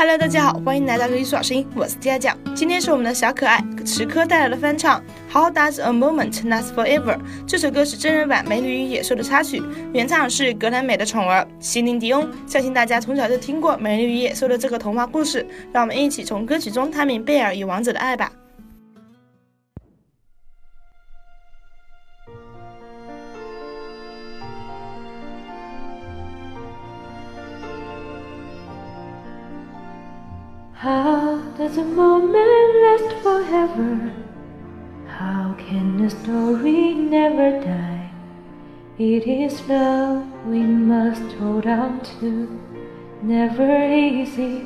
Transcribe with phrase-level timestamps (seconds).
[0.00, 2.34] Hello，大家好，欢迎来到艺术老师音，我是佳佳。
[2.54, 4.98] 今天是我们的小可爱池科带来的翻唱
[5.30, 7.18] 《How Does a Moment Last Forever》。
[7.46, 12.26] 这首歌是真人版《美女与野兽》的插曲，原唱是格莱美的宠儿席琳迪翁。
[12.46, 18.32] 相信大家从小就听过《美女与野兽》的这个童话故事，让我们一起从歌曲中探明贝尔与王子的爱吧。
[30.80, 34.14] How does a moment last forever?
[35.08, 38.10] How can a story never die?
[38.98, 42.48] It is love we must hold on to.
[43.20, 44.64] Never easy,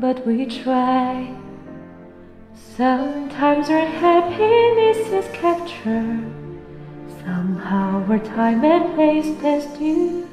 [0.00, 1.32] but we try.
[2.76, 6.32] Sometimes our happiness is captured.
[7.24, 10.26] Somehow our time and place is due.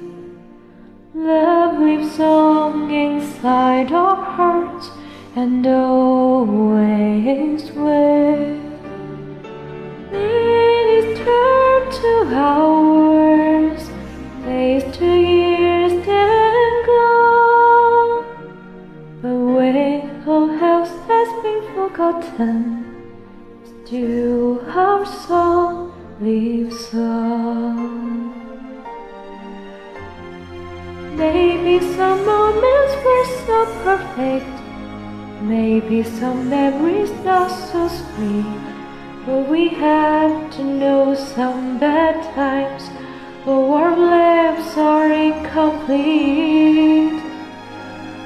[1.13, 4.05] Love lives song inside our
[5.45, 8.57] and always will.
[10.12, 12.12] Minutes turn to
[12.43, 13.84] hours,
[14.43, 18.26] days to years, then gone.
[19.21, 22.55] But when all else has been forgotten,
[23.70, 28.34] still our song lives on.
[31.16, 34.54] Maybe some moments were so perfect.
[35.46, 38.46] Maybe some memories not so sweet.
[39.27, 42.90] But we had to know some bad times.
[43.46, 46.01] Oh, our lives are incomplete.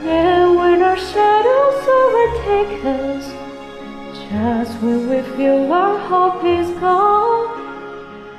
[0.08, 3.26] And when our shadows overtake us,
[4.30, 7.50] just when we feel our hope is gone,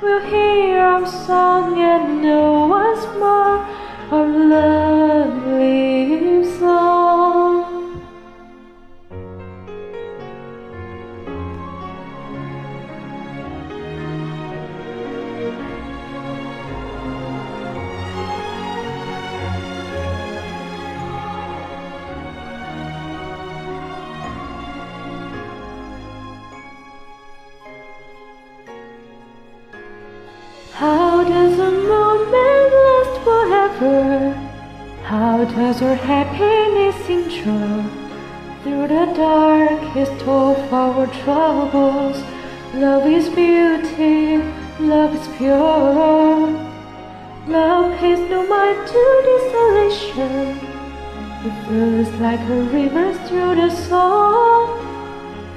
[0.01, 3.63] we'll hear our song and know once more
[4.11, 5.45] our love
[35.71, 37.85] How does our happiness endure?
[38.61, 42.21] Through the darkest of our troubles,
[42.73, 44.43] love is beauty,
[44.81, 46.49] love is pure.
[47.47, 50.59] Love has no mind to desolation.
[51.45, 54.77] It flows like a river through the soul.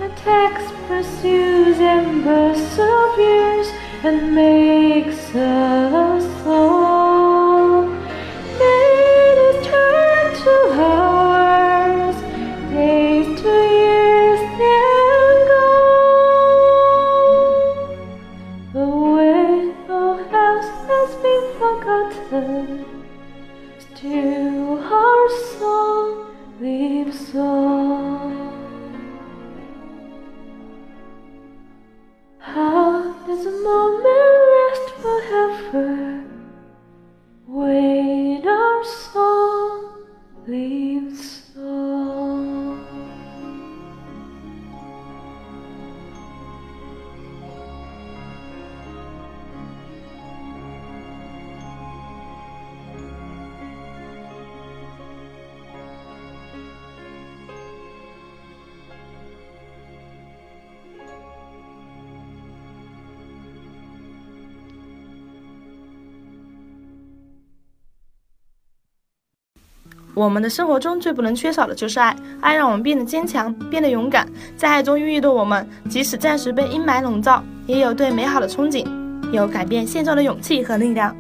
[0.01, 2.25] Attacks, pursues, and
[3.19, 3.67] years
[4.05, 6.14] and makes us
[70.15, 74.27] 我们的生活中最不能缺少的就是爱，爱让我们变得坚强，变得勇敢。
[74.57, 78.87] 在爱中孕育的我们，即使暂时被阴霾笼罩，也有对美好的憧憬，
[79.33, 81.15] 有改变现状的勇气和力量。